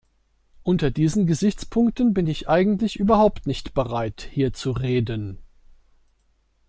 Unter 0.63 0.89
diesen 0.89 1.27
Gesichtspunkten 1.27 2.15
bin 2.15 2.25
ich 2.25 2.49
eigentlich 2.49 2.95
überhaupt 2.95 3.45
nicht 3.45 3.75
bereit, 3.75 4.27
hier 4.31 4.51
zu 4.51 4.71
reden. 4.71 5.37